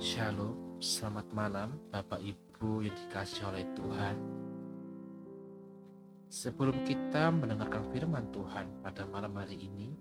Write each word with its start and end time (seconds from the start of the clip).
Shalom, 0.00 0.80
selamat 0.80 1.28
malam 1.36 1.76
Bapak 1.92 2.24
Ibu 2.24 2.88
yang 2.88 2.96
dikasih 3.04 3.44
oleh 3.52 3.68
Tuhan. 3.76 4.16
Sebelum 6.24 6.88
kita 6.88 7.28
mendengarkan 7.28 7.84
firman 7.92 8.32
Tuhan 8.32 8.80
pada 8.80 9.04
malam 9.04 9.36
hari 9.36 9.60
ini, 9.60 9.92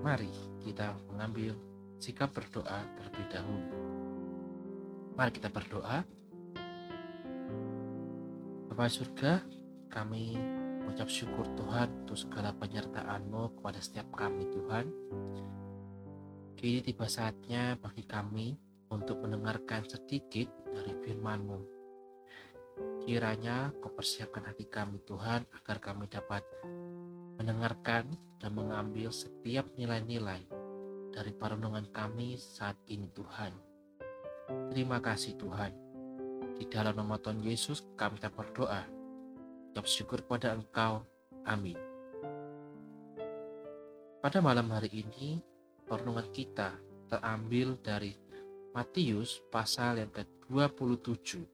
mari 0.00 0.32
kita 0.64 0.96
mengambil 1.12 1.52
sikap 2.00 2.32
berdoa 2.32 2.80
terlebih 2.96 3.28
dahulu. 3.28 3.76
Mari 5.20 5.30
kita 5.36 5.52
berdoa. 5.52 6.00
Bapak 8.72 8.88
surga, 8.88 9.44
kami 9.92 10.32
mengucap 10.80 11.12
syukur 11.12 11.44
Tuhan 11.60 12.08
untuk 12.08 12.16
segala 12.16 12.56
penyertaan-Mu 12.56 13.60
kepada 13.60 13.84
setiap 13.84 14.08
kami 14.16 14.48
Tuhan. 14.48 14.88
Kini 16.56 16.80
tiba 16.80 17.04
saatnya 17.04 17.76
bagi 17.76 18.00
kami 18.08 18.56
untuk 18.88 19.20
mendengarkan 19.20 19.84
sedikit 19.84 20.48
dari 20.72 20.96
firman-Mu. 21.04 21.60
Kiranya 23.04 23.76
Kau 23.76 23.92
persiapkan 23.92 24.48
hati 24.48 24.64
kami 24.64 25.04
Tuhan 25.04 25.44
agar 25.52 25.76
kami 25.84 26.08
dapat 26.08 26.40
mendengarkan 27.36 28.08
dan 28.40 28.50
mengambil 28.56 29.12
setiap 29.12 29.68
nilai-nilai 29.76 30.48
dari 31.12 31.32
perenungan 31.36 31.92
kami 31.92 32.40
saat 32.40 32.80
ini 32.88 33.12
Tuhan. 33.12 33.52
Terima 34.72 34.96
kasih 35.04 35.36
Tuhan. 35.36 35.76
Di 36.56 36.64
dalam 36.72 36.96
nama 36.96 37.20
Tuhan 37.20 37.44
Yesus 37.44 37.84
kami 38.00 38.16
tak 38.16 38.32
berdoa. 38.32 38.80
Ucap 39.76 39.84
syukur 39.84 40.24
kepada 40.24 40.56
Engkau. 40.56 41.04
Amin. 41.44 41.76
Pada 44.24 44.40
malam 44.40 44.72
hari 44.72 45.04
ini 45.04 45.44
renungan 45.86 46.26
kita 46.34 46.74
terambil 47.06 47.78
dari 47.78 48.10
Matius 48.74 49.38
pasal 49.54 50.02
yang 50.02 50.10
ke-27. 50.10 51.46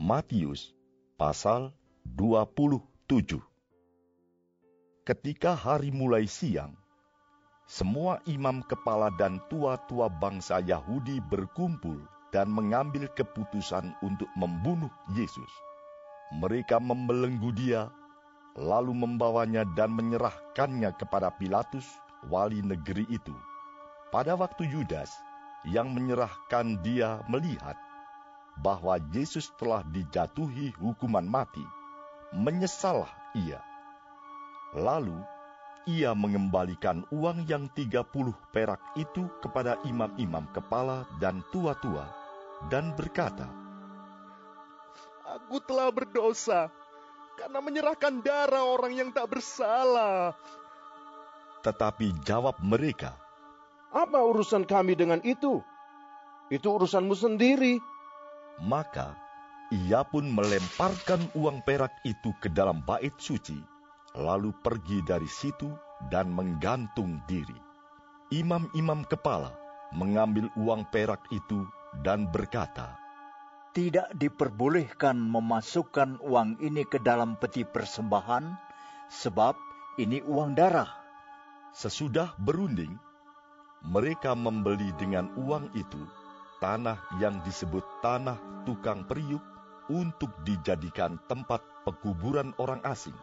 Matius 0.00 0.72
pasal 1.20 1.76
27 2.08 2.80
Ketika 5.04 5.52
hari 5.52 5.92
mulai 5.92 6.24
siang, 6.24 6.72
semua 7.68 8.24
imam 8.24 8.64
kepala 8.64 9.12
dan 9.20 9.36
tua-tua 9.52 10.08
bangsa 10.08 10.64
Yahudi 10.64 11.20
berkumpul 11.28 12.00
dan 12.32 12.48
mengambil 12.48 13.04
keputusan 13.12 13.92
untuk 14.00 14.26
membunuh 14.40 14.90
Yesus. 15.12 15.52
Mereka 16.40 16.80
membelenggu 16.80 17.52
dia, 17.52 17.92
lalu 18.56 18.96
membawanya 18.96 19.68
dan 19.76 19.92
menyerahkannya 19.92 20.94
kepada 20.96 21.34
Pilatus 21.34 21.86
wali 22.28 22.60
negeri 22.60 23.08
itu. 23.08 23.32
Pada 24.10 24.34
waktu 24.34 24.66
Yudas 24.66 25.14
yang 25.64 25.92
menyerahkan 25.94 26.80
dia 26.82 27.22
melihat 27.30 27.78
bahwa 28.60 28.98
Yesus 29.14 29.48
telah 29.56 29.86
dijatuhi 29.86 30.74
hukuman 30.76 31.24
mati, 31.24 31.62
menyesallah 32.34 33.10
ia. 33.38 33.62
Lalu 34.76 35.16
ia 35.88 36.12
mengembalikan 36.12 37.06
uang 37.08 37.48
yang 37.48 37.70
tiga 37.72 38.04
puluh 38.04 38.36
perak 38.52 38.78
itu 38.94 39.26
kepada 39.40 39.80
imam-imam 39.88 40.44
kepala 40.52 41.08
dan 41.22 41.40
tua-tua 41.48 42.04
dan 42.68 42.92
berkata, 42.92 43.48
Aku 45.24 45.62
telah 45.62 45.88
berdosa 45.94 46.68
karena 47.38 47.62
menyerahkan 47.62 48.20
darah 48.20 48.66
orang 48.66 48.92
yang 48.92 49.10
tak 49.14 49.30
bersalah. 49.30 50.36
Tetapi 51.60 52.24
jawab 52.24 52.56
mereka, 52.64 53.16
Apa 53.90 54.22
urusan 54.22 54.64
kami 54.64 54.94
dengan 54.94 55.20
itu? 55.26 55.60
Itu 56.48 56.78
urusanmu 56.78 57.14
sendiri. 57.14 57.82
Maka 58.62 59.18
ia 59.70 60.02
pun 60.02 60.26
melemparkan 60.30 61.30
uang 61.38 61.62
perak 61.62 61.94
itu 62.02 62.34
ke 62.42 62.50
dalam 62.50 62.82
bait 62.82 63.14
suci, 63.18 63.58
lalu 64.18 64.50
pergi 64.62 64.98
dari 65.06 65.30
situ 65.30 65.70
dan 66.10 66.30
menggantung 66.30 67.22
diri. 67.30 67.54
Imam-imam 68.30 69.02
kepala 69.06 69.54
mengambil 69.94 70.50
uang 70.54 70.86
perak 70.90 71.22
itu 71.34 71.66
dan 72.02 72.30
berkata, 72.30 72.98
Tidak 73.70 74.18
diperbolehkan 74.18 75.18
memasukkan 75.18 76.18
uang 76.22 76.58
ini 76.62 76.82
ke 76.86 76.98
dalam 77.02 77.38
peti 77.38 77.62
persembahan, 77.62 78.54
sebab 79.10 79.54
ini 79.98 80.22
uang 80.26 80.54
darah. 80.58 80.99
Sesudah 81.70 82.34
berunding, 82.34 82.98
mereka 83.86 84.34
membeli 84.34 84.90
dengan 84.98 85.30
uang 85.38 85.70
itu 85.78 86.02
tanah 86.58 86.98
yang 87.22 87.38
disebut 87.46 87.86
tanah 88.02 88.66
tukang 88.66 89.06
periuk 89.06 89.40
untuk 89.86 90.34
dijadikan 90.42 91.14
tempat 91.30 91.62
pekuburan 91.86 92.50
orang 92.58 92.82
asing. 92.82 93.14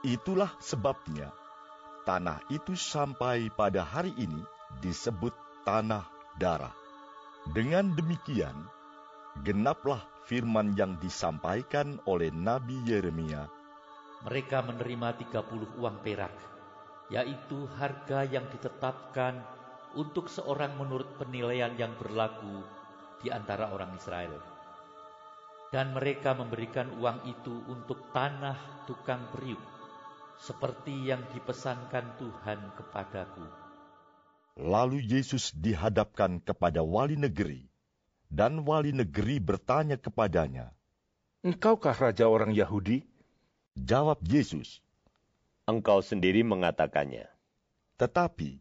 Itulah 0.00 0.56
sebabnya 0.64 1.28
tanah 2.08 2.40
itu 2.48 2.72
sampai 2.72 3.52
pada 3.52 3.84
hari 3.84 4.16
ini 4.16 4.40
disebut 4.80 5.36
tanah 5.68 6.08
darah. 6.40 6.72
Dengan 7.52 7.92
demikian, 7.92 8.64
genaplah 9.44 10.00
firman 10.24 10.72
yang 10.72 10.96
disampaikan 10.96 12.00
oleh 12.08 12.32
Nabi 12.32 12.80
Yeremia. 12.88 13.44
Mereka 14.24 14.64
menerima 14.64 15.20
30 15.20 15.76
uang 15.76 15.96
perak 16.00 16.53
yaitu 17.12 17.68
harga 17.76 18.24
yang 18.24 18.48
ditetapkan 18.48 19.44
untuk 19.94 20.26
seorang 20.26 20.74
menurut 20.76 21.06
penilaian 21.20 21.72
yang 21.78 21.94
berlaku 22.00 22.64
di 23.22 23.32
antara 23.32 23.72
orang 23.72 23.94
Israel. 23.96 24.36
Dan 25.72 25.90
mereka 25.90 26.38
memberikan 26.38 26.92
uang 27.02 27.26
itu 27.26 27.64
untuk 27.66 28.14
tanah 28.14 28.86
tukang 28.86 29.26
periuk, 29.34 29.58
seperti 30.38 31.10
yang 31.10 31.24
dipesankan 31.34 32.14
Tuhan 32.20 32.60
kepadaku. 32.78 33.46
Lalu 34.54 35.02
Yesus 35.02 35.50
dihadapkan 35.50 36.38
kepada 36.38 36.86
wali 36.86 37.18
negeri, 37.18 37.66
dan 38.30 38.62
wali 38.62 38.94
negeri 38.94 39.42
bertanya 39.42 39.98
kepadanya, 39.98 40.70
Engkaukah 41.42 41.92
raja 41.92 42.30
orang 42.30 42.54
Yahudi? 42.54 43.04
Jawab 43.74 44.22
Yesus, 44.30 44.83
engkau 45.64 46.04
sendiri 46.04 46.44
mengatakannya. 46.44 47.24
Tetapi 47.96 48.60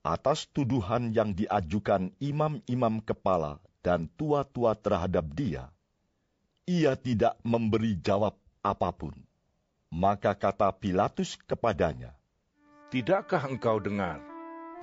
atas 0.00 0.48
tuduhan 0.48 1.12
yang 1.12 1.36
diajukan 1.36 2.08
imam-imam 2.16 3.04
kepala 3.04 3.60
dan 3.84 4.08
tua-tua 4.16 4.72
terhadap 4.72 5.28
dia, 5.36 5.68
ia 6.64 6.96
tidak 6.96 7.36
memberi 7.44 8.00
jawab 8.00 8.36
apa 8.64 8.90
pun. 8.92 9.12
Maka 9.88 10.36
kata 10.36 10.68
Pilatus 10.76 11.40
kepadanya, 11.48 12.12
Tidakkah 12.92 13.48
engkau 13.48 13.80
dengar 13.80 14.20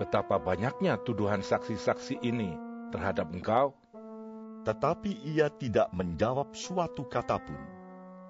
betapa 0.02 0.38
banyaknya 0.42 0.98
tuduhan 1.02 1.46
saksi-saksi 1.46 2.22
ini 2.26 2.58
terhadap 2.90 3.30
engkau? 3.34 3.74
Tetapi 4.66 5.22
ia 5.30 5.50
tidak 5.54 5.94
menjawab 5.94 6.58
suatu 6.58 7.06
kata 7.06 7.38
pun, 7.38 7.62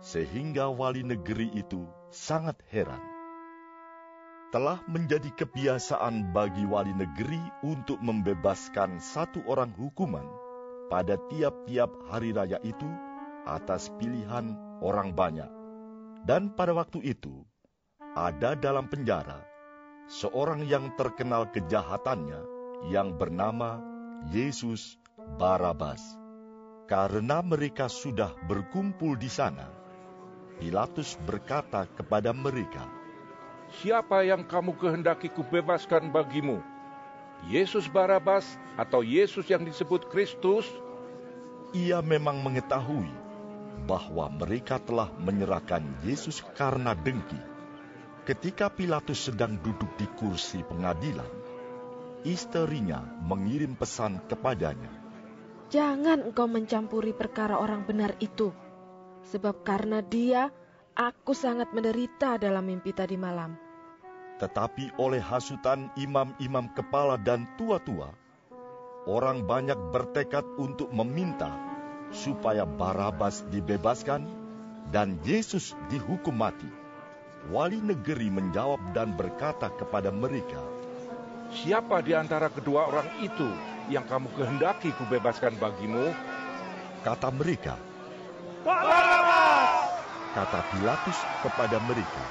sehingga 0.04 0.68
wali 0.68 1.04
negeri 1.04 1.48
itu 1.56 1.88
sangat 2.12 2.60
heran 2.68 3.15
telah 4.54 4.82
menjadi 4.86 5.32
kebiasaan 5.34 6.34
bagi 6.34 6.66
wali 6.66 6.94
negeri 6.94 7.42
untuk 7.66 7.98
membebaskan 8.02 9.02
satu 9.02 9.42
orang 9.50 9.74
hukuman 9.74 10.26
pada 10.90 11.18
tiap-tiap 11.32 11.90
hari 12.10 12.30
raya 12.36 12.62
itu 12.62 12.88
atas 13.46 13.90
pilihan 13.98 14.54
orang 14.82 15.14
banyak. 15.14 15.50
Dan 16.26 16.54
pada 16.54 16.74
waktu 16.74 17.06
itu, 17.06 17.46
ada 18.18 18.58
dalam 18.58 18.90
penjara 18.90 19.46
seorang 20.06 20.66
yang 20.66 20.94
terkenal 20.98 21.50
kejahatannya 21.50 22.42
yang 22.90 23.18
bernama 23.18 23.82
Yesus 24.30 24.98
Barabas. 25.38 26.02
Karena 26.86 27.42
mereka 27.42 27.90
sudah 27.90 28.38
berkumpul 28.46 29.18
di 29.18 29.26
sana, 29.26 29.66
Pilatus 30.62 31.18
berkata 31.26 31.90
kepada 31.98 32.30
mereka, 32.30 32.86
Siapa 33.84 34.24
yang 34.24 34.48
kamu 34.48 34.80
kehendaki 34.80 35.28
kubebaskan 35.28 36.08
bagimu? 36.08 36.64
Yesus 37.52 37.92
Barabas 37.92 38.48
atau 38.80 39.04
Yesus 39.04 39.52
yang 39.52 39.68
disebut 39.68 40.08
Kristus? 40.08 40.64
Ia 41.76 42.00
memang 42.00 42.40
mengetahui 42.40 43.12
bahwa 43.84 44.32
mereka 44.32 44.80
telah 44.80 45.12
menyerahkan 45.20 45.84
Yesus 46.08 46.40
karena 46.56 46.96
dengki. 46.96 47.38
Ketika 48.24 48.72
Pilatus 48.72 49.28
sedang 49.28 49.60
duduk 49.60 49.92
di 50.00 50.08
kursi 50.16 50.64
pengadilan, 50.64 51.28
istrinya 52.24 53.04
mengirim 53.22 53.76
pesan 53.76 54.24
kepadanya. 54.26 54.90
Jangan 55.70 56.32
engkau 56.32 56.48
mencampuri 56.48 57.12
perkara 57.12 57.60
orang 57.60 57.84
benar 57.84 58.16
itu, 58.24 58.50
sebab 59.28 59.62
karena 59.68 60.00
dia 60.00 60.50
Aku 60.96 61.36
sangat 61.36 61.76
menderita 61.76 62.40
dalam 62.40 62.64
mimpi 62.64 62.96
tadi 62.96 63.20
malam. 63.20 63.65
Tetapi 64.36 65.00
oleh 65.00 65.24
hasutan 65.24 65.88
imam-imam 65.96 66.68
kepala 66.76 67.16
dan 67.16 67.48
tua-tua, 67.56 68.12
orang 69.08 69.48
banyak 69.48 69.80
bertekad 69.96 70.44
untuk 70.60 70.92
meminta 70.92 71.56
supaya 72.12 72.68
Barabas 72.68 73.48
dibebaskan 73.48 74.28
dan 74.92 75.18
Yesus 75.24 75.72
dihukum 75.88 76.36
mati. 76.36 76.68
Wali 77.48 77.78
negeri 77.78 78.28
menjawab 78.34 78.82
dan 78.92 79.14
berkata 79.14 79.70
kepada 79.70 80.10
mereka, 80.10 80.60
Siapa 81.54 82.02
di 82.02 82.18
antara 82.18 82.50
kedua 82.50 82.90
orang 82.90 83.06
itu 83.22 83.46
yang 83.88 84.04
kamu 84.10 84.34
kehendaki 84.34 84.90
kubebaskan 84.98 85.54
bagimu? 85.62 86.10
Kata 87.06 87.30
mereka, 87.30 87.78
Kata 90.34 90.60
Pilatus 90.74 91.20
kepada 91.46 91.78
mereka, 91.86 92.24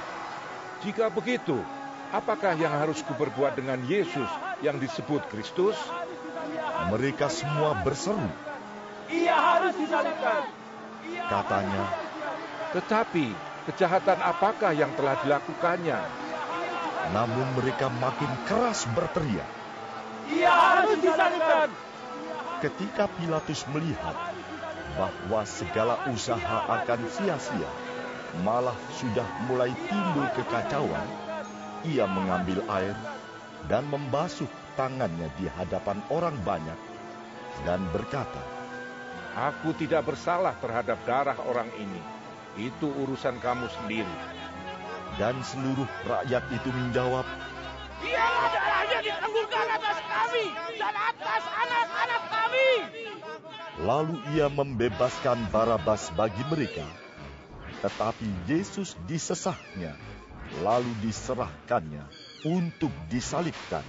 Jika 0.83 1.07
begitu, 1.07 1.63
apakah 2.15 2.55
yang 2.55 2.71
harus 2.71 3.03
kuperbuat 3.03 3.59
dengan 3.59 3.83
Yesus 3.83 4.27
yang 4.63 4.79
disebut 4.79 5.27
Kristus? 5.27 5.75
Mereka 6.89 7.27
semua 7.27 7.75
berseru. 7.83 8.29
Ia 9.11 9.35
harus 9.35 9.73
disalibkan. 9.75 10.47
Katanya, 11.05 11.83
Tetapi 12.73 13.25
kejahatan 13.69 14.19
apakah 14.23 14.71
yang 14.73 14.91
telah 14.97 15.15
dilakukannya? 15.21 16.25
namun 17.13 17.45
mereka 17.59 17.91
makin 18.01 18.31
keras 18.49 18.87
berteriak. 18.97 19.49
Ia 20.33 20.49
harus 20.49 20.97
disalibkan. 21.03 21.69
Ketika 22.63 23.05
Pilatus 23.19 23.67
melihat 23.69 24.15
bahwa 24.95 25.41
segala 25.45 26.01
usaha 26.09 26.57
akan 26.65 26.99
sia-sia, 27.13 27.69
malah 28.41 28.73
sudah 28.97 29.27
mulai 29.45 29.69
timbul 29.85 30.25
kekacauan, 30.33 31.05
ia 31.89 32.05
mengambil 32.09 32.65
air 32.69 32.97
dan 33.69 33.85
membasuh 33.89 34.49
tangannya 34.77 35.29
di 35.37 35.49
hadapan 35.49 36.01
orang 36.11 36.35
banyak 36.41 36.77
dan 37.63 37.81
berkata, 37.93 38.41
Aku 39.35 39.75
tidak 39.75 40.07
bersalah 40.07 40.55
terhadap 40.63 40.95
darah 41.03 41.35
orang 41.43 41.67
ini. 41.75 42.01
Itu 42.55 42.87
urusan 42.87 43.43
kamu 43.43 43.67
sendiri. 43.67 44.15
dan 45.15 45.39
seluruh 45.47 45.87
rakyat 46.03 46.43
itu 46.51 46.69
menjawab, 46.75 47.23
Biarlah 48.03 48.47
darahnya 48.51 48.99
ditangguhkan 48.99 49.67
atas 49.79 49.97
kami 50.03 50.45
dan 50.75 50.91
atas 50.91 51.43
anak-anak 51.47 52.23
kami. 52.27 52.71
Lalu 53.79 54.15
ia 54.35 54.47
membebaskan 54.51 55.47
Barabas 55.55 56.11
bagi 56.11 56.43
mereka, 56.51 56.83
tetapi 57.79 58.27
Yesus 58.43 58.99
disesahnya, 59.07 59.95
lalu 60.53 60.93
diserahkannya 61.01 62.05
untuk 62.45 62.93
disalibkan. 63.09 63.81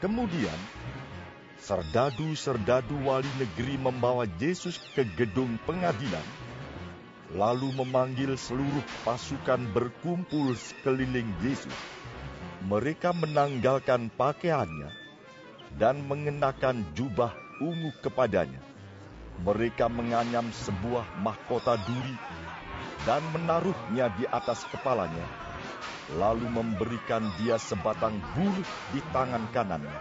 Kemudian, 0.00 0.58
serdadu-serdadu 1.60 3.04
wali 3.04 3.30
negeri 3.36 3.76
membawa 3.76 4.24
Yesus 4.40 4.80
ke 4.96 5.04
gedung 5.14 5.60
pengadilan, 5.68 6.24
lalu 7.36 7.70
memanggil 7.76 8.34
seluruh 8.34 8.82
pasukan 9.04 9.60
berkumpul 9.70 10.56
sekeliling 10.56 11.28
Yesus. 11.44 11.76
Mereka 12.66 13.12
menanggalkan 13.16 14.10
pakaiannya 14.16 14.90
dan 15.78 16.02
mengenakan 16.08 16.82
jubah 16.96 17.32
ungu 17.60 17.92
kepadanya. 18.00 18.60
Mereka 19.40 19.88
menganyam 19.88 20.52
sebuah 20.52 21.06
mahkota 21.24 21.80
duri 21.80 22.16
dan 23.08 23.24
menaruhnya 23.32 24.12
di 24.16 24.28
atas 24.28 24.64
kepalanya, 24.68 25.24
lalu 26.16 26.46
memberikan 26.50 27.24
dia 27.40 27.56
sebatang 27.56 28.18
bulu 28.36 28.64
di 28.92 29.00
tangan 29.14 29.44
kanannya. 29.54 30.00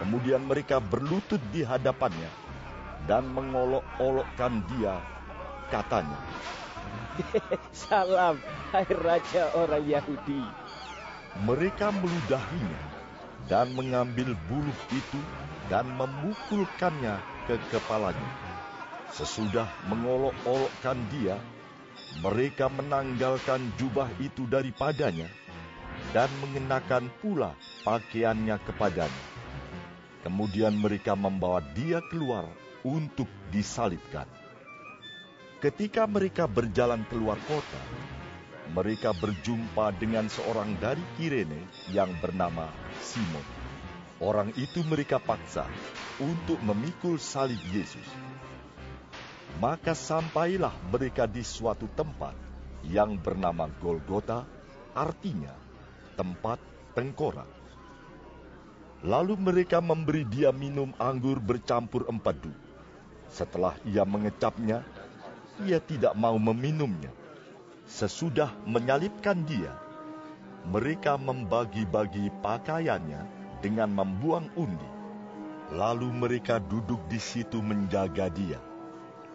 Kemudian 0.00 0.42
mereka 0.44 0.82
berlutut 0.82 1.40
di 1.54 1.62
hadapannya 1.62 2.30
dan 3.06 3.28
mengolok-olokkan 3.30 4.64
dia, 4.74 4.98
katanya, 5.70 6.18
Salam, 7.86 8.42
hai 8.74 8.86
Raja 8.90 9.54
orang 9.54 9.86
Yahudi. 9.86 10.42
Mereka 11.46 11.90
meludahinya 11.90 12.82
dan 13.46 13.70
mengambil 13.74 14.34
bulu 14.50 14.74
itu 14.90 15.20
dan 15.70 15.86
memukulkannya 15.94 17.18
ke 17.46 17.58
kepalanya. 17.70 18.30
Sesudah 19.14 19.66
mengolok-olokkan 19.86 20.98
dia, 21.14 21.38
mereka 22.22 22.70
menanggalkan 22.70 23.74
jubah 23.74 24.06
itu 24.22 24.46
daripadanya 24.46 25.26
dan 26.14 26.30
mengenakan 26.38 27.10
pula 27.18 27.58
pakaiannya 27.82 28.54
kepadanya. 28.62 29.24
Kemudian 30.22 30.78
mereka 30.78 31.18
membawa 31.18 31.60
dia 31.74 31.98
keluar 32.08 32.46
untuk 32.86 33.26
disalibkan. 33.50 34.24
Ketika 35.58 36.04
mereka 36.04 36.44
berjalan 36.44 37.02
keluar 37.08 37.40
kota, 37.48 37.80
mereka 38.72 39.12
berjumpa 39.16 39.92
dengan 40.00 40.28
seorang 40.28 40.76
dari 40.80 41.02
Kirene 41.16 41.60
yang 41.92 42.12
bernama 42.20 42.68
Simon. 43.00 43.44
Orang 44.22 44.52
itu 44.56 44.80
mereka 44.86 45.20
paksa 45.20 45.68
untuk 46.16 46.56
memikul 46.64 47.20
salib 47.20 47.60
Yesus. 47.74 48.06
Maka 49.62 49.94
sampailah 49.94 50.74
mereka 50.90 51.30
di 51.30 51.46
suatu 51.46 51.86
tempat 51.94 52.34
yang 52.82 53.14
bernama 53.16 53.70
Golgota, 53.78 54.42
artinya 54.92 55.54
tempat 56.18 56.58
tengkorak. 56.94 57.46
Lalu 59.04 59.36
mereka 59.36 59.78
memberi 59.84 60.24
dia 60.26 60.50
minum 60.50 60.90
anggur 60.98 61.38
bercampur 61.38 62.08
empedu. 62.10 62.50
Setelah 63.30 63.76
ia 63.84 64.02
mengecapnya, 64.02 64.82
ia 65.62 65.78
tidak 65.78 66.16
mau 66.18 66.34
meminumnya. 66.40 67.12
Sesudah 67.84 68.48
menyalibkan 68.64 69.44
dia, 69.44 69.76
mereka 70.64 71.20
membagi-bagi 71.20 72.32
pakaiannya 72.40 73.22
dengan 73.60 73.92
membuang 73.92 74.48
undi. 74.56 74.90
Lalu 75.72 76.08
mereka 76.10 76.56
duduk 76.60 77.04
di 77.12 77.20
situ 77.20 77.60
menjaga 77.60 78.32
dia, 78.32 78.56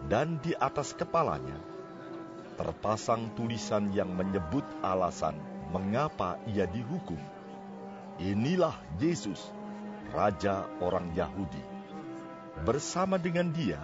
dan 0.07 0.39
di 0.39 0.55
atas 0.55 0.95
kepalanya 0.95 1.59
terpasang 2.59 3.31
tulisan 3.39 3.87
yang 3.95 4.11
menyebut 4.11 4.67
alasan 4.83 5.39
mengapa 5.71 6.35
ia 6.43 6.67
dihukum. 6.67 7.19
Inilah 8.19 8.75
Yesus, 8.99 9.39
Raja 10.11 10.67
orang 10.83 11.15
Yahudi. 11.15 11.63
Bersama 12.67 13.15
dengan 13.15 13.55
dia, 13.55 13.79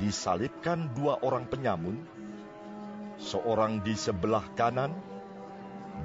disalibkan 0.00 0.88
dua 0.96 1.20
orang 1.20 1.44
penyamun, 1.44 2.00
seorang 3.20 3.84
di 3.84 3.92
sebelah 3.92 4.48
kanan 4.56 4.96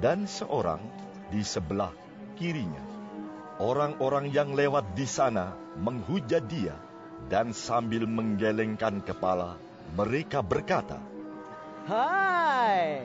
dan 0.04 0.28
seorang 0.28 0.84
di 1.32 1.40
sebelah 1.40 1.96
kirinya. 2.36 2.84
Orang-orang 3.56 4.28
yang 4.28 4.52
lewat 4.52 4.92
di 4.92 5.08
sana 5.08 5.56
menghujat 5.80 6.44
dia 6.52 6.76
dan 7.26 7.54
sambil 7.54 8.06
menggelengkan 8.08 9.02
kepala, 9.02 9.58
mereka 9.92 10.40
berkata, 10.40 10.98
Hai, 11.86 13.02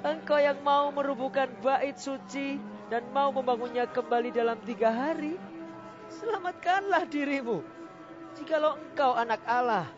engkau 0.00 0.40
yang 0.40 0.58
mau 0.64 0.88
merubuhkan 0.88 1.52
bait 1.60 1.96
suci 2.00 2.56
dan 2.88 3.04
mau 3.12 3.28
membangunnya 3.28 3.84
kembali 3.90 4.32
dalam 4.32 4.56
tiga 4.64 4.88
hari, 4.88 5.36
selamatkanlah 6.08 7.04
dirimu. 7.10 7.60
Jikalau 8.36 8.76
engkau 8.76 9.16
anak 9.16 9.40
Allah, 9.48 9.88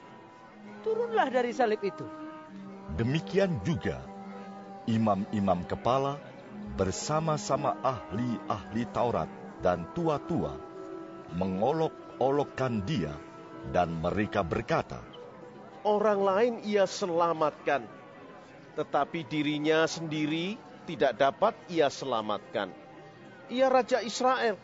turunlah 0.83 1.27
dari 1.31 1.50
salib 1.50 1.83
itu. 1.83 2.07
Demikian 2.95 3.62
juga 3.62 4.03
imam-imam 4.88 5.62
kepala 5.69 6.17
bersama-sama 6.75 7.77
ahli-ahli 7.83 8.87
Taurat 8.91 9.29
dan 9.61 9.85
tua-tua 9.93 10.57
mengolok-olokkan 11.37 12.81
dia 12.87 13.12
dan 13.71 13.93
mereka 14.01 14.41
berkata, 14.41 15.01
Orang 15.87 16.21
lain 16.27 16.55
ia 16.67 16.85
selamatkan, 16.85 17.87
tetapi 18.75 19.25
dirinya 19.25 19.87
sendiri 19.89 20.59
tidak 20.85 21.17
dapat 21.17 21.55
ia 21.71 21.89
selamatkan. 21.89 22.73
Ia 23.49 23.69
Raja 23.69 24.05
Israel. 24.05 24.57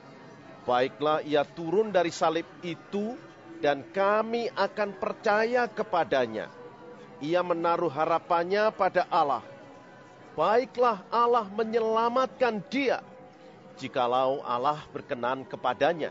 Baiklah 0.65 1.21
ia 1.21 1.45
turun 1.45 1.93
dari 1.93 2.09
salib 2.09 2.49
itu 2.65 3.17
dan 3.61 3.85
kami 3.93 4.49
akan 4.53 4.97
percaya 4.97 5.69
kepadanya. 5.69 6.49
Ia 7.21 7.45
menaruh 7.45 7.93
harapannya 7.93 8.73
pada 8.73 9.05
Allah. 9.13 9.45
Baiklah 10.35 11.05
Allah 11.15 11.47
menyelamatkan 11.47 12.59
dia, 12.67 13.05
jikalau 13.79 14.43
Allah 14.43 14.83
berkenan 14.91 15.47
kepadanya. 15.47 16.11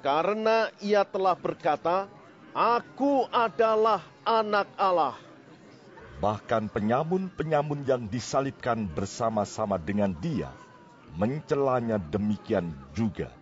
Karena 0.00 0.72
ia 0.80 1.04
telah 1.04 1.36
berkata, 1.36 2.08
Aku 2.56 3.30
adalah 3.30 4.02
anak 4.26 4.66
Allah. 4.74 5.14
Bahkan 6.20 6.68
penyamun-penyamun 6.72 7.86
yang 7.86 8.04
disalibkan 8.10 8.84
bersama-sama 8.90 9.80
dengan 9.80 10.12
dia 10.18 10.52
mencelanya 11.16 11.96
demikian 11.96 12.74
juga. 12.92 13.32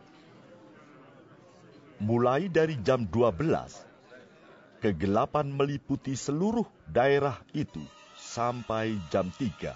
Mulai 1.99 2.47
dari 2.47 2.79
jam 2.79 3.03
12, 3.11 4.79
kegelapan 4.79 5.51
meliputi 5.51 6.15
seluruh 6.15 6.67
daerah 6.87 7.35
itu 7.51 7.83
sampai 8.15 8.95
jam 9.11 9.27
3. 9.35 9.75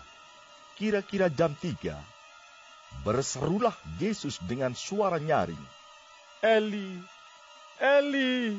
Kira-kira 0.78 1.26
jam 1.26 1.58
3, 1.58 1.98
berserulah 3.02 3.74
Yesus 3.98 4.38
dengan 4.46 4.76
suara 4.78 5.18
nyaring. 5.18 5.81
Eli, 6.42 6.98
Eli, 7.78 8.58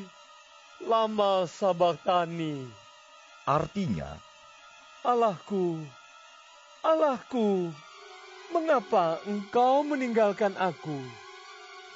lama 0.88 1.44
sabachthani. 1.44 2.64
Artinya, 3.44 4.08
Allahku, 5.04 5.84
Allahku, 6.80 7.76
mengapa 8.56 9.20
engkau 9.28 9.84
meninggalkan 9.84 10.56
aku? 10.56 10.96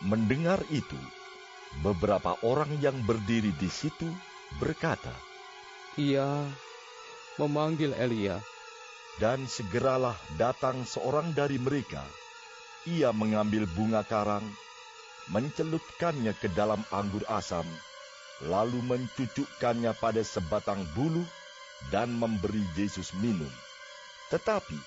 Mendengar 0.03 0.60
itu, 0.75 1.00
beberapa 1.79 2.36
orang 2.44 2.75
yang 2.84 3.00
berdiri 3.08 3.56
di 3.56 3.72
situ 3.72 4.12
berkata, 4.60 5.15
Ia 5.96 6.51
memanggil 7.39 7.96
Elia. 7.96 8.44
Dan 9.24 9.48
segeralah 9.48 10.20
datang 10.36 10.84
seorang 10.84 11.32
dari 11.32 11.56
mereka. 11.58 12.03
Ia 12.86 13.15
mengambil 13.15 13.65
bunga 13.65 14.03
karang, 14.06 14.46
mencelupkannya 15.31 16.34
ke 16.38 16.48
dalam 16.55 16.84
anggur 16.91 17.24
asam, 17.27 17.65
lalu 18.46 18.79
mencucukkannya 18.86 19.91
pada 19.98 20.22
sebatang 20.24 20.84
bulu 20.93 21.24
dan 21.89 22.13
memberi 22.15 22.63
Yesus 22.75 23.13
minum. 23.17 23.51
Tetapi 24.31 24.79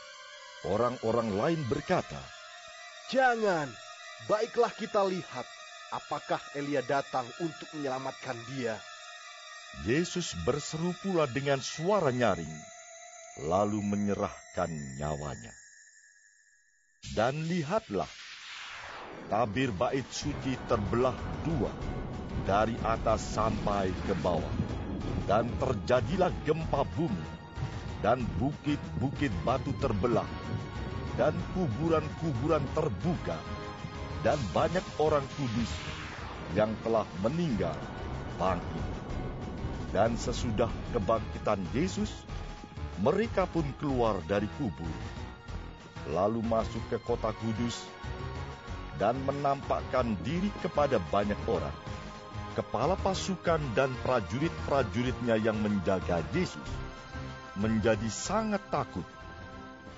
orang-orang 0.68 1.32
lain 1.34 1.60
berkata, 1.68 2.20
Jangan, 3.10 3.66
baiklah 4.30 4.70
kita 4.76 5.02
lihat 5.02 5.46
apakah 5.90 6.38
Elia 6.54 6.82
datang 6.86 7.26
untuk 7.42 7.66
menyelamatkan 7.74 8.38
dia. 8.54 8.78
Yesus 9.86 10.34
berseru 10.42 10.94
pula 11.02 11.30
dengan 11.30 11.62
suara 11.62 12.10
nyaring, 12.10 12.54
lalu 13.46 13.78
menyerahkan 13.82 14.70
nyawanya. 14.98 15.54
Dan 17.14 17.46
lihatlah, 17.46 18.10
tabir 19.30 19.70
bait 19.70 20.02
suci 20.10 20.58
terbelah 20.66 21.14
dua, 21.46 21.70
dari 22.42 22.74
atas 22.82 23.22
sampai 23.22 23.94
ke 24.04 24.14
bawah. 24.18 24.54
Dan 25.30 25.46
terjadilah 25.62 26.34
gempa 26.42 26.82
bumi, 26.98 27.26
dan 28.02 28.26
bukit-bukit 28.42 29.30
batu 29.46 29.70
terbelah, 29.78 30.26
dan 31.14 31.30
kuburan-kuburan 31.54 32.66
terbuka, 32.74 33.38
dan 34.26 34.34
banyak 34.50 34.82
orang 34.98 35.22
kudus 35.38 35.70
yang 36.58 36.74
telah 36.82 37.06
meninggal 37.22 37.78
bangkit. 38.34 38.86
Dan 39.94 40.18
sesudah 40.18 40.70
kebangkitan 40.90 41.62
Yesus, 41.70 42.10
mereka 42.98 43.46
pun 43.46 43.62
keluar 43.78 44.18
dari 44.26 44.50
kubur, 44.58 44.90
lalu 46.10 46.42
masuk 46.42 46.82
ke 46.90 46.98
kota 47.06 47.30
kudus 47.38 47.86
dan 49.00 49.16
menampakkan 49.24 50.12
diri 50.20 50.52
kepada 50.60 51.00
banyak 51.08 51.40
orang. 51.48 51.72
Kepala 52.52 52.94
pasukan 53.00 53.58
dan 53.72 53.88
prajurit-prajuritnya 54.04 55.40
yang 55.40 55.56
menjaga 55.64 56.20
Yesus 56.36 56.70
menjadi 57.56 58.06
sangat 58.12 58.60
takut 58.68 59.06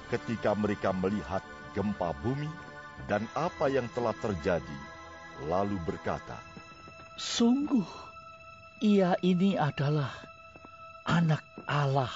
ketika 0.09 0.55
mereka 0.55 0.95
melihat 0.95 1.43
gempa 1.75 2.15
bumi 2.23 2.49
dan 3.11 3.27
apa 3.35 3.67
yang 3.67 3.91
telah 3.91 4.15
terjadi, 4.23 4.79
lalu 5.51 5.75
berkata, 5.83 6.39
Sungguh, 7.19 7.87
ia 8.79 9.19
ini 9.25 9.59
adalah 9.59 10.13
anak 11.09 11.43
Allah. 11.67 12.13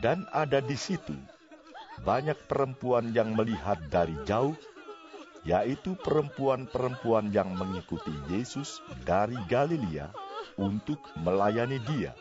Dan 0.00 0.26
ada 0.30 0.62
di 0.62 0.78
situ 0.78 1.14
banyak 2.00 2.48
perempuan 2.48 3.12
yang 3.12 3.36
melihat 3.36 3.76
dari 3.92 4.16
jauh, 4.24 4.56
yaitu 5.44 5.96
perempuan-perempuan 6.00 7.32
yang 7.32 7.56
mengikuti 7.56 8.12
Yesus 8.28 8.84
dari 9.08 9.36
Galilea 9.48 10.12
untuk 10.60 11.00
melayani 11.16 11.80
dia. 11.88 12.12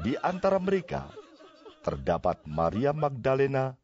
Di 0.00 0.18
antara 0.18 0.58
mereka 0.58 1.06
terdapat 1.86 2.42
Maria 2.48 2.90
Magdalena 2.90 3.76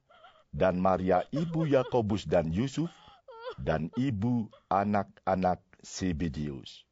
dan 0.51 0.81
Maria 0.81 1.23
ibu 1.31 1.69
Yakobus 1.69 2.27
dan 2.27 2.51
Yusuf 2.51 2.91
dan 3.61 3.93
ibu 3.95 4.49
anak-anak 4.73 5.61
Sibidius. 5.81 6.83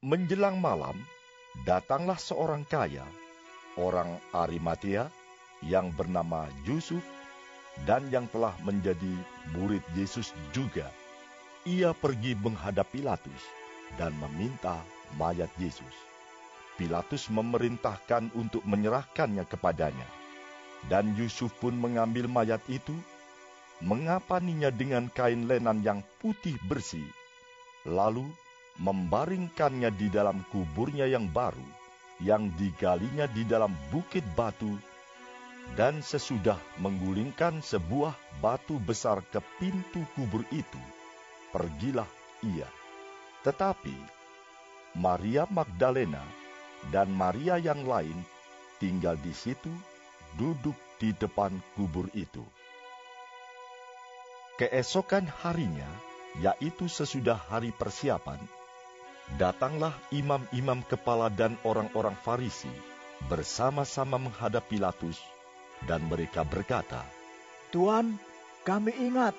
Menjelang 0.00 0.58
malam, 0.58 0.96
datanglah 1.68 2.16
seorang 2.16 2.64
kaya, 2.64 3.04
orang 3.76 4.16
Arimatea, 4.32 5.12
yang 5.60 5.92
bernama 5.92 6.48
Yusuf, 6.64 7.04
dan 7.88 8.06
yang 8.12 8.28
telah 8.28 8.52
menjadi 8.64 9.12
murid 9.56 9.84
Yesus 9.96 10.32
juga. 10.52 10.88
Ia 11.68 11.92
pergi 11.92 12.32
menghadap 12.40 12.88
Pilatus 12.88 13.42
dan 14.00 14.16
meminta 14.16 14.80
mayat 15.20 15.50
Yesus. 15.60 15.92
Pilatus 16.80 17.28
memerintahkan 17.28 18.32
untuk 18.32 18.64
menyerahkannya 18.64 19.44
kepadanya. 19.44 20.08
Dan 20.88 21.12
Yusuf 21.12 21.52
pun 21.60 21.76
mengambil 21.76 22.24
mayat 22.24 22.64
itu, 22.72 22.96
mengapaninya 23.84 24.72
dengan 24.72 25.12
kain 25.12 25.44
lenan 25.44 25.84
yang 25.84 26.00
putih 26.24 26.56
bersih, 26.64 27.04
lalu 27.84 28.24
membaringkannya 28.80 29.92
di 29.92 30.08
dalam 30.08 30.40
kuburnya 30.48 31.04
yang 31.04 31.28
baru, 31.28 31.68
yang 32.24 32.48
digalinya 32.56 33.28
di 33.28 33.44
dalam 33.44 33.76
bukit 33.92 34.24
batu, 34.32 34.72
dan 35.78 36.02
sesudah 36.02 36.58
menggulingkan 36.82 37.62
sebuah 37.62 38.14
batu 38.42 38.78
besar 38.82 39.22
ke 39.30 39.38
pintu 39.62 40.02
kubur 40.18 40.42
itu, 40.50 40.82
pergilah 41.54 42.08
ia. 42.42 42.66
Tetapi 43.46 43.94
Maria 44.98 45.46
Magdalena 45.46 46.22
dan 46.90 47.12
Maria 47.14 47.60
yang 47.60 47.86
lain 47.86 48.16
tinggal 48.82 49.14
di 49.20 49.30
situ, 49.30 49.70
duduk 50.34 50.74
di 50.98 51.12
depan 51.14 51.54
kubur 51.76 52.08
itu. 52.16 52.42
Keesokan 54.60 55.24
harinya, 55.40 55.88
yaitu 56.44 56.84
sesudah 56.84 57.36
hari 57.48 57.72
persiapan, 57.72 58.36
datanglah 59.40 59.94
imam-imam 60.12 60.84
kepala 60.84 61.32
dan 61.32 61.56
orang-orang 61.64 62.16
Farisi 62.20 62.72
bersama-sama 63.28 64.16
menghadap 64.16 64.64
Pilatus, 64.68 65.20
dan 65.88 66.04
mereka 66.08 66.44
berkata, 66.44 67.04
Tuan, 67.70 68.18
kami 68.66 68.92
ingat 68.98 69.32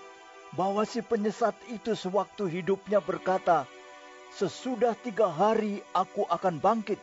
bahwa 0.56 0.88
si 0.88 1.04
penyesat 1.04 1.54
itu 1.70 1.94
sewaktu 1.94 2.48
hidupnya 2.48 3.04
berkata, 3.04 3.68
Sesudah 4.32 4.96
tiga 4.96 5.28
hari 5.28 5.84
aku 5.92 6.24
akan 6.24 6.64
bangkit. 6.64 7.00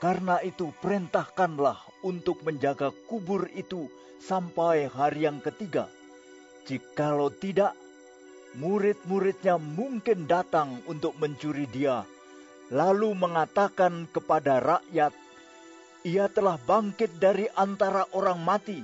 Karena 0.00 0.40
itu 0.44 0.72
perintahkanlah 0.80 1.76
untuk 2.04 2.44
menjaga 2.44 2.92
kubur 3.08 3.48
itu 3.52 3.88
sampai 4.20 4.88
hari 4.88 5.24
yang 5.24 5.40
ketiga. 5.40 5.88
Jikalau 6.68 7.32
tidak, 7.32 7.72
murid-muridnya 8.56 9.56
mungkin 9.56 10.28
datang 10.28 10.84
untuk 10.84 11.16
mencuri 11.16 11.64
dia, 11.68 12.04
lalu 12.68 13.16
mengatakan 13.16 14.08
kepada 14.12 14.60
rakyat, 14.60 15.12
ia 16.00 16.32
telah 16.32 16.56
bangkit 16.56 17.20
dari 17.20 17.44
antara 17.52 18.08
orang 18.16 18.40
mati, 18.40 18.80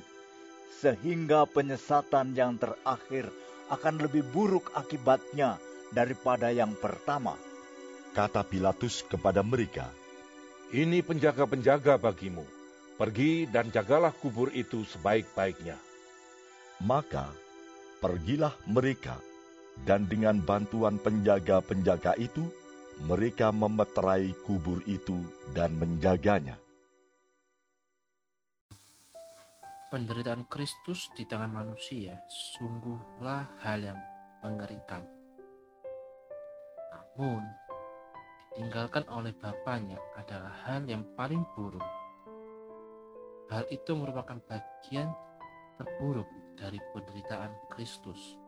sehingga 0.77 1.49
penyesatan 1.49 2.37
yang 2.37 2.61
terakhir 2.61 3.33
akan 3.73 3.97
lebih 4.05 4.23
buruk 4.31 4.69
akibatnya 4.77 5.57
daripada 5.91 6.53
yang 6.53 6.77
pertama. 6.77 7.35
Kata 8.13 8.45
Pilatus 8.45 9.05
kepada 9.05 9.41
mereka, 9.41 9.89
Ini 10.67 10.99
penjaga-penjaga 11.07 11.95
bagimu. 11.95 12.43
Pergi 12.97 13.47
dan 13.47 13.71
jagalah 13.71 14.11
kubur 14.11 14.51
itu 14.51 14.83
sebaik-baiknya. 14.83 15.79
Maka 16.83 17.29
pergilah 18.03 18.57
mereka, 18.67 19.21
dan 19.85 20.09
dengan 20.11 20.41
bantuan 20.43 20.97
penjaga-penjaga 20.99 22.17
itu, 22.19 22.49
mereka 23.05 23.53
memeterai 23.53 24.33
kubur 24.49 24.81
itu 24.89 25.23
dan 25.53 25.77
menjaganya. 25.77 26.57
Penderitaan 29.87 30.51
Kristus 30.51 31.07
di 31.15 31.23
tangan 31.31 31.63
manusia 31.63 32.19
sungguhlah 32.27 33.47
hal 33.63 33.87
yang 33.87 34.01
mengerikan. 34.43 35.07
Namun, 36.91 37.47
ditinggalkan 38.51 39.07
oleh 39.07 39.31
Bapaknya 39.39 39.95
adalah 40.19 40.51
hal 40.67 40.91
yang 40.91 41.07
paling 41.15 41.39
buruk. 41.55 41.87
Hal 43.47 43.63
itu 43.71 43.95
merupakan 43.95 44.43
bagian 44.51 45.07
terburuk 45.79 46.27
dari 46.59 46.83
penderitaan 46.91 47.55
Kristus. 47.71 48.43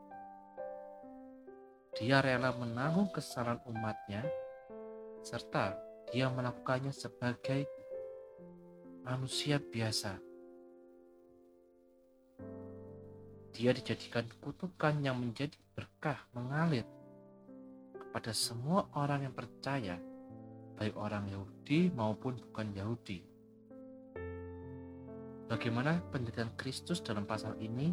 dia 1.95 2.18
rela 2.18 2.50
menanggung 2.50 3.14
kesalahan 3.14 3.62
umatnya, 3.62 4.26
serta 5.23 5.78
dia 6.11 6.26
melakukannya 6.35 6.90
sebagai 6.90 7.62
manusia 9.07 9.62
biasa. 9.62 10.27
Dia 13.59 13.75
dijadikan 13.75 14.23
kutukan 14.38 15.03
yang 15.03 15.19
menjadi 15.19 15.59
berkah 15.75 16.15
mengalir 16.31 16.87
kepada 17.91 18.31
semua 18.31 18.87
orang 18.95 19.27
yang 19.27 19.35
percaya, 19.35 19.99
baik 20.79 20.95
orang 20.95 21.27
Yahudi 21.27 21.91
maupun 21.91 22.38
bukan 22.38 22.71
Yahudi. 22.71 23.19
Bagaimana 25.50 25.99
penderitaan 26.15 26.55
Kristus 26.55 27.03
dalam 27.03 27.27
pasal 27.27 27.59
ini 27.59 27.91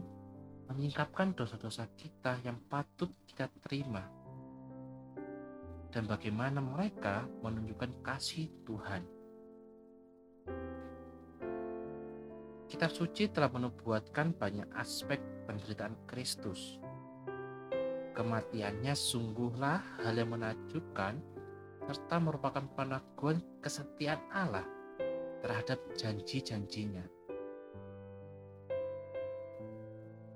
menyingkapkan 0.69 1.33
dosa-dosa 1.33 1.89
kita 1.97 2.37
yang 2.45 2.61
patut 2.69 3.09
kita 3.25 3.49
terima 3.65 4.05
dan 5.89 6.05
bagaimana 6.05 6.61
mereka 6.61 7.25
menunjukkan 7.41 8.05
kasih 8.05 8.53
Tuhan. 8.69 9.14
Kitab 12.65 12.89
suci 12.89 13.29
telah 13.29 13.53
menubuatkan 13.53 14.33
banyak 14.33 14.65
aspek 14.73 15.21
penderitaan 15.45 15.93
Kristus. 16.09 16.81
Kematiannya 18.17 18.97
sungguhlah 18.97 20.01
hal 20.01 20.15
yang 20.17 20.33
menakjubkan 20.33 21.21
serta 21.85 22.17
merupakan 22.17 22.65
pengakuan 22.73 23.37
kesetiaan 23.61 24.17
Allah 24.33 24.65
terhadap 25.45 25.77
janji-janjinya. 25.93 27.05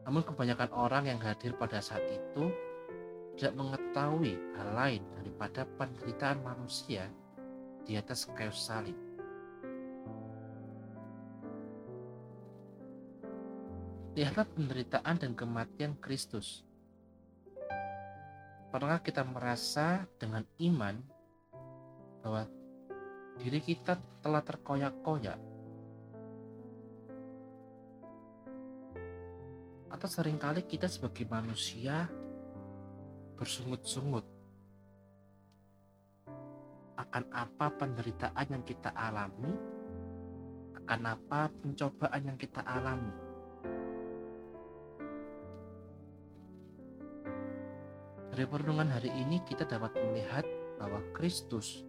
Namun 0.05 0.21
kebanyakan 0.21 0.69
orang 0.77 1.09
yang 1.09 1.19
hadir 1.21 1.57
pada 1.57 1.81
saat 1.81 2.05
itu 2.05 2.53
tidak 3.37 3.57
mengetahui 3.57 4.37
hal 4.53 4.69
lain 4.77 5.01
daripada 5.17 5.65
penderitaan 5.81 6.45
manusia 6.45 7.09
di 7.89 7.97
atas 7.97 8.29
kayu 8.37 8.53
salib. 8.53 9.08
Lihatlah 14.17 14.49
penderitaan 14.49 15.15
dan 15.21 15.37
kematian 15.37 15.93
Kristus. 16.01 16.65
Pernah 18.69 19.01
kita 19.01 19.21
merasa 19.21 20.05
dengan 20.17 20.45
iman 20.61 20.95
bahwa 22.21 22.45
diri 23.37 23.61
kita 23.61 23.97
telah 24.21 24.41
terkoyak-koyak 24.41 25.39
atau 29.89 30.07
sering 30.07 30.37
kali 30.37 30.63
kita 30.65 30.85
sebagai 30.85 31.25
manusia 31.25 32.05
bersungut-sungut 33.39 34.27
akan 36.99 37.23
apa 37.31 37.71
penderitaan 37.79 38.47
yang 38.51 38.63
kita 38.67 38.91
alami, 38.91 39.55
akan 40.83 40.99
apa 41.07 41.47
pencobaan 41.63 42.21
yang 42.27 42.37
kita 42.37 42.59
alami. 42.61 43.28
Dari 48.39 48.47
perenungan 48.47 48.87
hari 48.87 49.11
ini 49.19 49.43
kita 49.43 49.67
dapat 49.67 49.99
melihat 49.99 50.47
bahwa 50.79 51.03
Kristus 51.11 51.83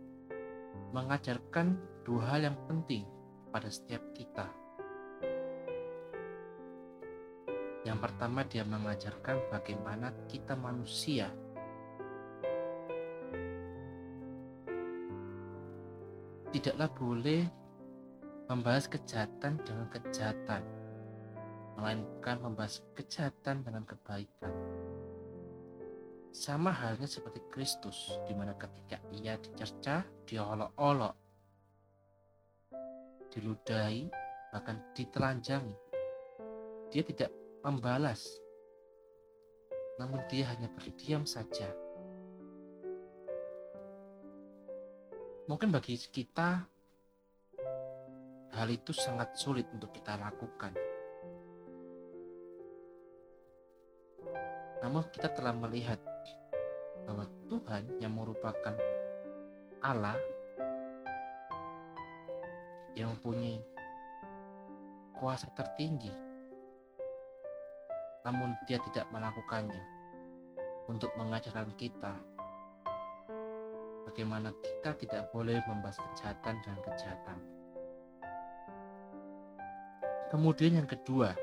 mengajarkan 0.90 1.78
dua 2.02 2.26
hal 2.26 2.50
yang 2.50 2.58
penting 2.66 3.06
pada 3.54 3.70
setiap 3.70 4.02
kita. 4.18 4.50
Yang 7.86 7.98
pertama 8.02 8.42
dia 8.50 8.66
mengajarkan 8.66 9.46
bagaimana 9.46 10.10
kita 10.26 10.58
manusia 10.58 11.30
tidaklah 16.50 16.90
boleh 16.98 17.46
membahas 18.50 18.90
kejahatan 18.90 19.54
dengan 19.62 19.86
kejahatan, 19.86 20.66
melainkan 21.78 22.42
membahas 22.42 22.82
kejahatan 22.98 23.62
dengan 23.62 23.86
kebaikan. 23.86 24.79
Sama 26.30 26.70
halnya 26.70 27.10
seperti 27.10 27.42
Kristus, 27.50 28.14
di 28.30 28.38
mana 28.38 28.54
ketika 28.54 29.02
ia 29.10 29.34
dicerca, 29.34 30.06
diolok-olok, 30.30 31.14
diludahi, 33.34 34.06
bahkan 34.54 34.78
ditelanjangi. 34.94 35.74
Dia 36.94 37.02
tidak 37.02 37.30
membalas, 37.66 38.22
namun 39.98 40.22
dia 40.30 40.46
hanya 40.54 40.70
berdiam 40.70 41.26
saja. 41.26 41.66
Mungkin 45.50 45.74
bagi 45.74 45.98
kita, 45.98 46.62
hal 48.54 48.68
itu 48.70 48.94
sangat 48.94 49.34
sulit 49.34 49.66
untuk 49.74 49.90
kita 49.90 50.14
lakukan. 50.14 50.74
Namun, 54.80 55.04
kita 55.12 55.28
telah 55.36 55.52
melihat 55.52 56.00
bahwa 57.10 57.26
Tuhan 57.50 57.82
yang 57.98 58.14
merupakan 58.14 58.78
Allah 59.82 60.14
yang 62.94 63.10
mempunyai 63.18 63.58
kuasa 65.18 65.50
tertinggi 65.58 66.14
namun 68.22 68.54
dia 68.70 68.78
tidak 68.86 69.10
melakukannya 69.10 69.82
untuk 70.86 71.10
mengajarkan 71.18 71.74
kita 71.74 72.14
bagaimana 74.06 74.54
kita 74.62 74.94
tidak 75.02 75.34
boleh 75.34 75.58
membahas 75.66 75.98
kejahatan 75.98 76.62
dan 76.62 76.76
kejahatan. 76.86 77.38
Kemudian 80.30 80.78
yang 80.78 80.86
kedua 80.86 81.34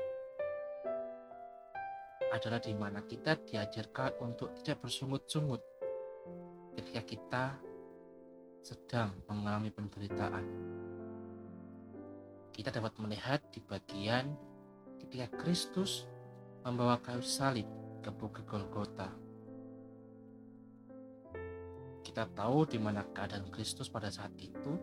adalah 2.38 2.62
di 2.62 2.70
mana 2.70 3.02
kita 3.02 3.34
diajarkan 3.42 4.22
untuk 4.22 4.54
tidak 4.62 4.86
bersungut-sungut 4.86 5.58
ketika 6.78 7.02
kita 7.02 7.44
sedang 8.62 9.10
mengalami 9.26 9.74
penderitaan. 9.74 10.46
Kita 12.54 12.70
dapat 12.70 12.94
melihat 13.02 13.42
di 13.50 13.58
bagian 13.58 14.38
ketika 15.02 15.34
Kristus 15.42 16.06
membawa 16.62 17.02
kayu 17.02 17.22
salib 17.26 17.66
ke 18.06 18.10
Bukit 18.14 18.46
Golgota. 18.46 19.10
Kita 22.06 22.22
tahu 22.38 22.70
di 22.70 22.78
mana 22.78 23.02
keadaan 23.10 23.50
Kristus 23.50 23.90
pada 23.90 24.14
saat 24.14 24.30
itu. 24.38 24.78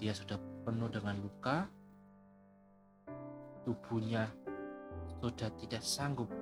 Dia 0.00 0.16
sudah 0.16 0.40
penuh 0.64 0.88
dengan 0.88 1.20
luka. 1.20 1.68
Tubuhnya 3.68 4.32
sudah 5.20 5.52
tidak 5.60 5.84
sanggup 5.84 6.39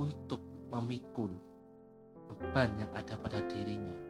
untuk 0.00 0.40
memikul 0.72 1.28
beban 2.32 2.72
yang 2.80 2.88
ada 2.96 3.20
pada 3.20 3.44
dirinya. 3.44 4.00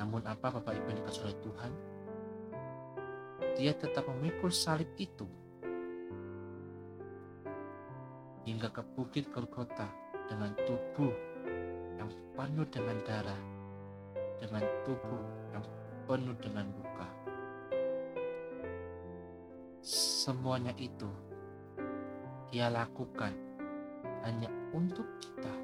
Namun 0.00 0.24
apa 0.24 0.48
Bapak 0.56 0.72
Ibu 0.72 0.86
yang 0.88 0.98
dikasih 1.04 1.22
oleh 1.28 1.38
Tuhan? 1.44 1.72
Dia 3.56 3.72
tetap 3.76 4.08
memikul 4.08 4.48
salib 4.52 4.88
itu 4.96 5.28
hingga 8.48 8.72
ke 8.72 8.80
bukit 8.96 9.28
Golgota 9.32 9.88
dengan 10.30 10.56
tubuh 10.64 11.12
yang 11.96 12.08
penuh 12.36 12.68
dengan 12.68 12.96
darah, 13.04 13.42
dengan 14.40 14.62
tubuh 14.84 15.24
yang 15.52 15.64
penuh 16.04 16.36
dengan 16.38 16.68
luka. 16.76 17.08
Semuanya 19.82 20.72
itu 20.78 21.08
dia 22.52 22.70
lakukan 22.70 23.45
hanya 24.26 24.50
untuk 24.74 25.06
kita, 25.22 25.54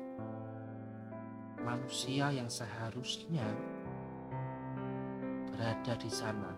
manusia 1.67 2.31
yang 2.31 2.47
seharusnya 2.47 3.43
berada 5.51 5.99
di 5.99 6.07
sana. 6.07 6.55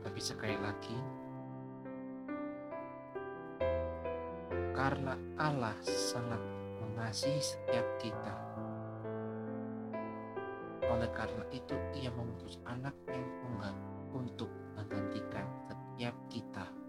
Tapi 0.00 0.20
sekali 0.24 0.56
lagi, 0.56 0.96
karena 4.72 5.12
Allah 5.36 5.76
sangat 5.84 6.40
mengasihi 6.80 7.44
setiap 7.44 7.84
kita. 8.00 8.34
Oleh 10.88 11.12
karena 11.12 11.44
itu, 11.52 11.76
Ia 12.00 12.08
mengutus 12.16 12.56
anak 12.64 12.96
yang 13.12 13.28
tunggal 13.44 13.76
untuk 14.16 14.48
menggantikan 14.72 15.44
setiap 15.68 16.16
kita. 16.32 16.87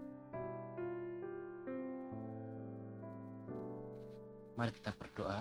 Mari 4.60 4.76
kita 4.76 4.92
berdoa. 4.92 5.40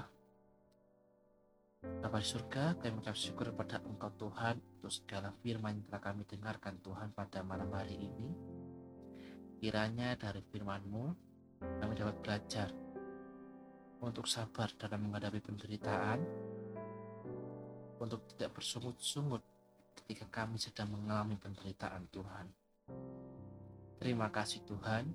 Bapa 1.83 2.23
di 2.23 2.27
surga, 2.31 2.79
kami 2.79 2.95
mengucap 2.95 3.19
syukur 3.19 3.51
kepada 3.51 3.83
Engkau 3.83 4.15
Tuhan 4.15 4.63
untuk 4.79 4.95
segala 4.95 5.35
firman 5.43 5.75
yang 5.75 5.91
telah 5.91 5.99
kami 6.07 6.23
dengarkan 6.23 6.79
Tuhan 6.79 7.11
pada 7.11 7.43
malam 7.43 7.67
hari 7.75 7.99
ini. 7.99 8.31
Kiranya 9.59 10.15
dari 10.15 10.39
firman-Mu 10.39 11.05
kami 11.59 11.99
dapat 11.99 12.15
belajar 12.23 12.71
untuk 13.99 14.23
sabar 14.23 14.71
dalam 14.79 15.11
menghadapi 15.11 15.43
penderitaan, 15.43 16.23
untuk 17.99 18.23
tidak 18.31 18.55
bersungut-sungut 18.55 19.43
ketika 19.99 20.31
kami 20.31 20.55
sedang 20.63 20.95
mengalami 20.95 21.35
penderitaan 21.35 22.07
Tuhan. 22.07 22.47
Terima 23.99 24.31
kasih 24.31 24.63
Tuhan. 24.63 25.11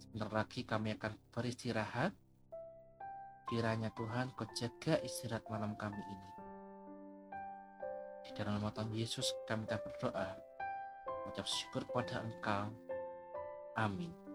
Sebentar 0.00 0.32
lagi 0.32 0.64
kami 0.64 0.96
akan 0.96 1.12
beristirahat. 1.36 2.16
Kiranya 3.50 3.90
Tuhan 3.98 4.30
kau 4.38 4.46
jaga 4.54 5.02
istirahat 5.02 5.42
malam 5.50 5.74
kami 5.74 5.98
ini. 5.98 6.30
Di 8.22 8.30
dalam 8.38 8.62
nama 8.62 8.70
Tuhan 8.70 8.94
Yesus 8.94 9.26
kami 9.42 9.66
tak 9.66 9.82
berdoa. 9.82 10.38
Ucap 11.26 11.50
syukur 11.50 11.82
pada 11.90 12.22
Engkau. 12.22 12.70
Amin. 13.74 14.29